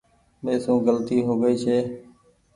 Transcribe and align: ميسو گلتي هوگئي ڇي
ميسو 0.43 0.73
گلتي 0.85 1.17
هوگئي 1.27 1.55
ڇي 1.63 1.77